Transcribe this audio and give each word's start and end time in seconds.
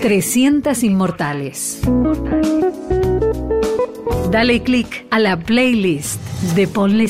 300 0.00 0.84
Inmortales. 0.84 1.80
Dale 4.30 4.62
click 4.62 5.06
a 5.10 5.18
la 5.18 5.38
playlist 5.38 6.20
de 6.54 6.68
Ponle 6.68 7.08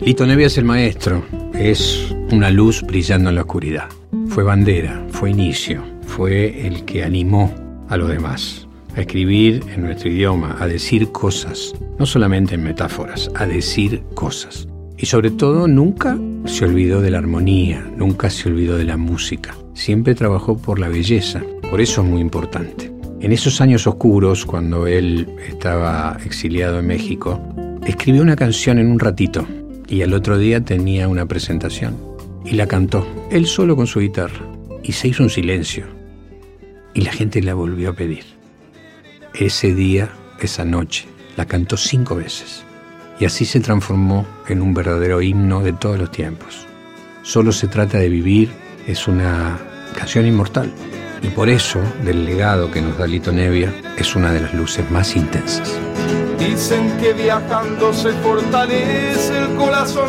Lito 0.00 0.26
Nevia 0.26 0.46
es 0.46 0.58
el 0.58 0.64
maestro, 0.64 1.24
es 1.54 2.14
una 2.30 2.50
luz 2.50 2.82
brillando 2.82 3.30
en 3.30 3.36
la 3.36 3.42
oscuridad. 3.42 3.88
Fue 4.28 4.44
bandera, 4.44 5.04
fue 5.10 5.30
inicio, 5.30 5.82
fue 6.06 6.66
el 6.66 6.84
que 6.84 7.02
animó 7.02 7.52
a 7.88 7.96
los 7.96 8.08
demás 8.08 8.68
a 8.96 9.00
escribir 9.00 9.64
en 9.74 9.82
nuestro 9.82 10.10
idioma, 10.10 10.56
a 10.60 10.66
decir 10.66 11.10
cosas, 11.10 11.74
no 11.98 12.06
solamente 12.06 12.54
en 12.54 12.62
metáforas, 12.62 13.30
a 13.34 13.46
decir 13.46 14.02
cosas. 14.14 14.68
Y 14.98 15.06
sobre 15.06 15.30
todo 15.30 15.66
nunca 15.66 16.18
se 16.44 16.64
olvidó 16.64 17.00
de 17.00 17.10
la 17.10 17.18
armonía, 17.18 17.84
nunca 17.96 18.30
se 18.30 18.48
olvidó 18.48 18.76
de 18.76 18.84
la 18.84 18.96
música. 18.96 19.54
Siempre 19.74 20.14
trabajó 20.14 20.56
por 20.56 20.78
la 20.78 20.88
belleza, 20.88 21.42
por 21.70 21.80
eso 21.80 22.02
es 22.02 22.08
muy 22.08 22.20
importante. 22.20 22.92
En 23.20 23.32
esos 23.32 23.60
años 23.60 23.86
oscuros, 23.86 24.44
cuando 24.44 24.86
él 24.86 25.28
estaba 25.48 26.18
exiliado 26.24 26.80
en 26.80 26.86
México, 26.86 27.40
escribió 27.86 28.22
una 28.22 28.36
canción 28.36 28.78
en 28.78 28.88
un 28.88 28.98
ratito 28.98 29.46
y 29.88 30.02
al 30.02 30.12
otro 30.12 30.38
día 30.38 30.64
tenía 30.64 31.08
una 31.08 31.26
presentación 31.26 31.96
y 32.44 32.52
la 32.52 32.66
cantó, 32.66 33.06
él 33.30 33.46
solo 33.46 33.76
con 33.76 33.86
su 33.86 34.00
guitarra, 34.00 34.44
y 34.82 34.92
se 34.92 35.08
hizo 35.08 35.22
un 35.22 35.30
silencio 35.30 35.86
y 36.94 37.02
la 37.02 37.12
gente 37.12 37.40
la 37.42 37.54
volvió 37.54 37.90
a 37.90 37.94
pedir. 37.94 38.24
Ese 39.34 39.74
día, 39.74 40.10
esa 40.40 40.64
noche, 40.64 41.06
la 41.36 41.46
cantó 41.46 41.76
cinco 41.76 42.16
veces 42.16 42.64
y 43.18 43.24
así 43.24 43.44
se 43.44 43.60
transformó 43.60 44.26
en 44.48 44.62
un 44.62 44.74
verdadero 44.74 45.22
himno 45.22 45.60
de 45.60 45.72
todos 45.72 45.98
los 45.98 46.10
tiempos. 46.10 46.66
Solo 47.22 47.52
se 47.52 47.68
trata 47.68 47.98
de 47.98 48.08
vivir 48.08 48.50
es 48.86 49.06
una 49.06 49.58
canción 49.96 50.26
inmortal 50.26 50.72
y 51.22 51.28
por 51.28 51.48
eso 51.48 51.80
del 52.04 52.24
legado 52.24 52.70
que 52.70 52.80
nos 52.80 52.98
da 52.98 53.06
Lito 53.06 53.32
Nevia 53.32 53.72
es 53.96 54.16
una 54.16 54.32
de 54.32 54.40
las 54.40 54.54
luces 54.54 54.90
más 54.90 55.14
intensas. 55.14 55.72
Dicen 56.38 56.96
que 56.98 57.12
viajando 57.12 57.92
se 57.92 58.12
fortalece 58.14 59.38
el 59.38 59.54
corazón, 59.54 60.08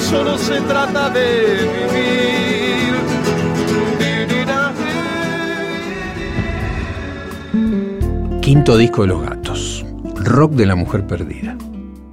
solo 0.00 0.38
se 0.38 0.60
trata 0.62 1.10
de 1.10 1.68
vivir. 1.92 2.48
Quinto 8.40 8.78
disco 8.78 9.02
de 9.02 9.08
los 9.08 9.22
gatos, 9.22 9.84
rock 10.14 10.52
de 10.52 10.64
la 10.64 10.74
mujer 10.74 11.06
perdida. 11.06 11.56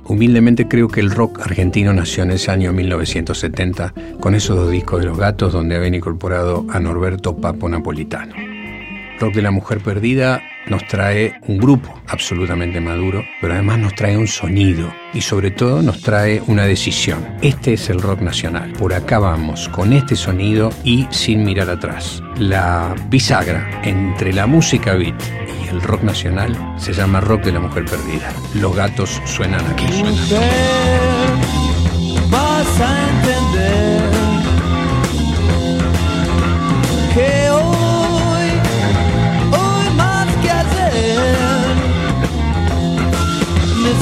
Humildemente 0.03 0.67
creo 0.67 0.87
que 0.87 0.99
el 0.99 1.09
rock 1.09 1.39
argentino 1.39 1.93
nació 1.93 2.23
en 2.23 2.31
ese 2.31 2.51
año 2.51 2.73
1970 2.73 3.93
con 4.19 4.35
esos 4.35 4.55
dos 4.55 4.69
discos 4.69 4.99
de 4.99 5.07
los 5.07 5.17
gatos 5.17 5.53
donde 5.53 5.77
habían 5.77 5.95
incorporado 5.95 6.65
a 6.69 6.79
Norberto 6.79 7.37
Papo 7.37 7.69
Napolitano. 7.69 8.35
Rock 9.19 9.33
de 9.33 9.41
la 9.41 9.51
Mujer 9.51 9.79
Perdida 9.79 10.41
nos 10.67 10.87
trae 10.87 11.39
un 11.47 11.57
grupo 11.57 12.01
absolutamente 12.07 12.79
maduro, 12.79 13.23
pero 13.41 13.53
además 13.53 13.79
nos 13.79 13.95
trae 13.95 14.17
un 14.17 14.27
sonido 14.27 14.93
y 15.13 15.21
sobre 15.21 15.51
todo 15.51 15.81
nos 15.81 16.01
trae 16.01 16.41
una 16.47 16.65
decisión. 16.65 17.25
Este 17.41 17.73
es 17.73 17.89
el 17.89 18.01
rock 18.01 18.21
nacional. 18.21 18.73
Por 18.73 18.93
acá 18.93 19.19
vamos, 19.19 19.69
con 19.69 19.93
este 19.93 20.15
sonido 20.15 20.71
y 20.83 21.07
sin 21.09 21.43
mirar 21.43 21.69
atrás. 21.69 22.21
La 22.37 22.95
bisagra 23.09 23.81
entre 23.83 24.33
la 24.33 24.47
música 24.47 24.93
beat 24.93 25.21
y 25.63 25.69
el 25.69 25.81
rock 25.81 26.03
nacional 26.03 26.55
se 26.77 26.93
llama 26.93 27.21
Rock 27.21 27.43
de 27.43 27.53
la 27.53 27.59
Mujer 27.59 27.85
Perdida. 27.85 28.31
Los 28.53 28.75
gatos 28.75 29.21
suenan 29.25 29.65
aquí. 29.71 29.85
vas 30.03 31.04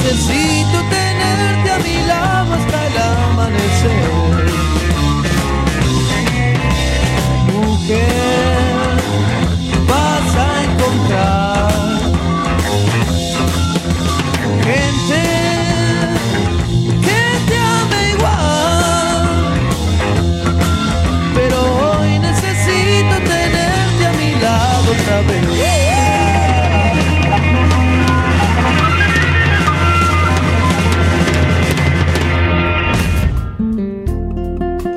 Necesito 0.02 0.78
tenerte 0.90 1.70
a 1.70 1.78
mi 1.78 2.06
lado 2.06 2.54
hasta 2.54 2.86
el 2.86 2.98
amanecer. 2.98 4.44
Mujer, 7.52 8.23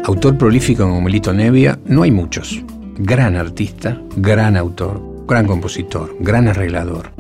Autor 0.08 0.38
prolífico 0.38 0.84
como 0.84 1.02
Melito 1.02 1.34
Nevia, 1.34 1.78
no 1.86 2.04
hay 2.04 2.12
muchos. 2.12 2.64
Gran 2.98 3.36
artista, 3.36 4.02
gran 4.16 4.56
autor, 4.56 5.02
gran 5.28 5.46
compositor, 5.46 6.16
gran 6.22 6.48
arreglador, 6.48 7.12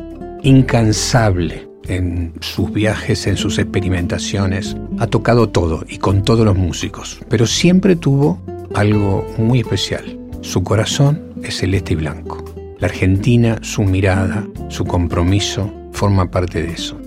incansable 0.42 1.68
en 1.90 2.32
sus 2.40 2.72
viajes, 2.72 3.28
en 3.28 3.36
sus 3.36 3.60
experimentaciones. 3.60 4.78
Ha 5.00 5.08
tocado 5.08 5.50
todo 5.50 5.84
y 5.90 5.98
con 5.98 6.24
todos 6.24 6.46
los 6.46 6.56
músicos, 6.56 7.20
pero 7.28 7.46
siempre 7.46 7.98
tuvo 7.98 8.42
algo 8.74 9.28
muy 9.38 9.60
especial. 9.60 10.18
Su 10.40 10.64
corazón 10.64 11.22
es 11.44 11.58
celeste 11.58 11.92
y 11.92 11.98
blanco. 11.98 12.42
La 12.80 12.88
Argentina, 12.88 13.60
su 13.64 13.84
mirada, 13.84 14.48
su 14.70 14.86
compromiso, 14.86 15.70
forma 15.92 16.32
parte 16.32 16.64
de 16.64 16.72
eso. 16.72 16.98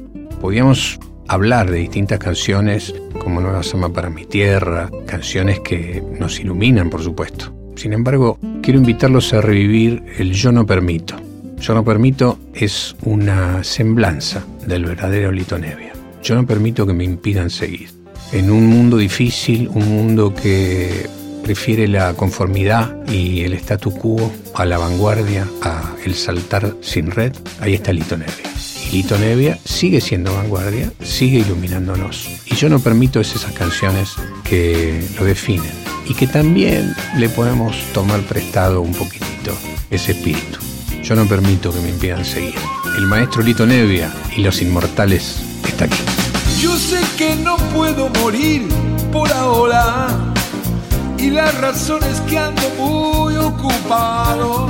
Podíamos 0.42 1.00
hablar 1.30 1.70
de 1.70 1.78
distintas 1.78 2.18
canciones 2.18 2.92
como 3.20 3.40
Nueva 3.40 3.62
Sama 3.62 3.92
para 3.92 4.10
mi 4.10 4.26
tierra, 4.26 4.90
canciones 5.06 5.60
que 5.60 6.02
nos 6.18 6.40
iluminan, 6.40 6.90
por 6.90 7.04
supuesto. 7.04 7.54
Sin 7.76 7.92
embargo, 7.92 8.36
quiero 8.62 8.80
invitarlos 8.80 9.32
a 9.32 9.40
revivir 9.40 10.02
el 10.18 10.32
Yo 10.32 10.50
no 10.50 10.66
permito. 10.66 11.14
Yo 11.60 11.74
no 11.74 11.84
permito 11.84 12.36
es 12.52 12.96
una 13.04 13.62
semblanza 13.62 14.44
del 14.66 14.84
verdadero 14.84 15.30
Lito 15.30 15.56
Nevia. 15.56 15.92
Yo 16.20 16.34
no 16.34 16.44
permito 16.44 16.84
que 16.84 16.94
me 16.94 17.04
impidan 17.04 17.48
seguir. 17.48 17.90
En 18.32 18.50
un 18.50 18.66
mundo 18.66 18.96
difícil, 18.96 19.68
un 19.68 19.88
mundo 19.88 20.34
que 20.34 21.08
prefiere 21.44 21.86
la 21.86 22.12
conformidad 22.14 23.06
y 23.08 23.42
el 23.42 23.52
statu 23.52 23.92
quo 23.92 24.32
a 24.54 24.64
la 24.64 24.78
vanguardia, 24.78 25.46
a 25.62 25.94
el 26.04 26.16
saltar 26.16 26.74
sin 26.80 27.12
red, 27.12 27.32
ahí 27.60 27.74
está 27.74 27.92
Lito 27.92 28.16
Nevia. 28.16 28.49
Lito 28.92 29.16
Nevia 29.16 29.56
sigue 29.64 30.00
siendo 30.00 30.34
vanguardia, 30.34 30.92
sigue 31.00 31.38
iluminándonos. 31.38 32.28
Y 32.46 32.56
yo 32.56 32.68
no 32.68 32.80
permito 32.80 33.20
esas 33.20 33.52
canciones 33.52 34.16
que 34.42 35.06
lo 35.16 35.24
definen 35.24 35.72
y 36.08 36.14
que 36.14 36.26
también 36.26 36.92
le 37.16 37.28
podemos 37.28 37.76
tomar 37.92 38.20
prestado 38.22 38.80
un 38.80 38.92
poquitito 38.92 39.56
ese 39.90 40.12
espíritu. 40.12 40.58
Yo 41.04 41.14
no 41.14 41.26
permito 41.26 41.72
que 41.72 41.80
me 41.80 41.90
impidan 41.90 42.24
seguir. 42.24 42.54
El 42.96 43.06
maestro 43.06 43.42
Lito 43.42 43.64
Nevia 43.64 44.12
y 44.36 44.42
los 44.42 44.60
inmortales 44.60 45.40
está 45.68 45.84
aquí. 45.84 46.02
Yo 46.60 46.76
sé 46.76 47.00
que 47.16 47.36
no 47.36 47.58
puedo 47.72 48.08
morir 48.20 48.66
por 49.12 49.32
ahora 49.32 50.08
y 51.16 51.30
la 51.30 51.52
razón 51.52 52.02
es 52.02 52.20
que 52.22 52.38
ando 52.38 52.68
muy 52.76 53.36
ocupado, 53.36 54.68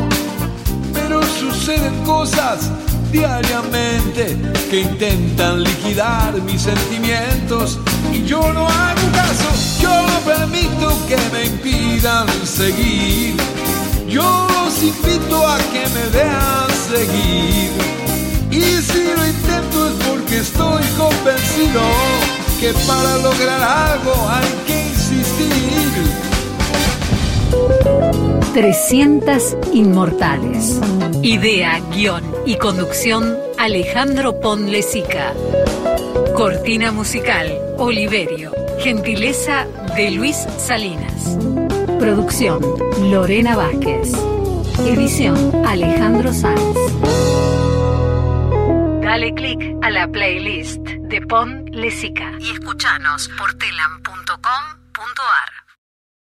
pero 0.92 1.22
suceden 1.22 1.94
cosas 2.04 2.70
diariamente 3.10 4.36
que 4.70 4.80
intentan 4.80 5.62
liquidar 5.62 6.32
mis 6.42 6.62
sentimientos 6.62 7.78
y 8.12 8.24
yo 8.24 8.40
no 8.52 8.66
hago 8.66 9.12
caso, 9.12 9.48
yo 9.80 10.02
no 10.02 10.18
permito 10.20 10.92
que 11.08 11.16
me 11.32 11.46
impidan 11.46 12.26
seguir. 12.44 13.36
Yo 14.08 14.46
los 14.52 14.82
invito 14.82 15.46
a 15.46 15.58
que 15.72 15.84
me 15.94 16.04
vean 16.12 16.70
seguir. 16.88 17.70
Y 18.50 18.62
si 18.82 19.04
lo 19.16 19.26
intento 19.26 19.88
es 19.88 19.94
porque 20.06 20.38
estoy 20.38 20.82
convencido 20.98 21.80
que 22.60 22.72
para 22.86 23.18
lograr 23.18 23.62
algo 23.62 24.28
hay 24.28 24.48
que 24.66 24.69
300 28.60 29.56
Inmortales. 29.72 30.78
Idea, 31.22 31.80
guion 31.94 32.22
y 32.44 32.58
conducción 32.58 33.38
Alejandro 33.56 34.38
Ponlesica. 34.38 35.32
Cortina 36.36 36.92
musical 36.92 37.58
Oliverio. 37.78 38.52
Gentileza 38.78 39.66
de 39.96 40.10
Luis 40.10 40.36
Salinas. 40.58 41.38
Producción 41.98 42.60
Lorena 43.10 43.56
Vázquez. 43.56 44.12
Edición 44.80 45.66
Alejandro 45.66 46.30
Sanz. 46.34 46.76
Dale 49.00 49.32
click 49.36 49.74
a 49.80 49.88
la 49.88 50.06
playlist 50.06 50.82
de 50.82 51.22
Pon 51.22 51.64
Lesica 51.70 52.32
y 52.38 52.50
escúchanos 52.50 53.30
por 53.38 53.54
telam.com.ar. 53.54 55.59